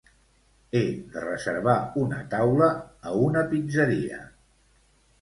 He 0.79 0.81
de 1.15 1.23
reservar 1.25 1.77
una 2.05 2.23
taula 2.33 2.73
a 3.07 3.15
una 3.29 3.47
pizzeria. 3.55 4.23